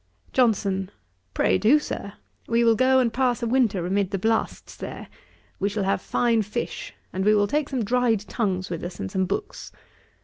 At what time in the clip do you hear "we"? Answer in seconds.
2.47-2.63, 5.59-5.69, 7.23-7.35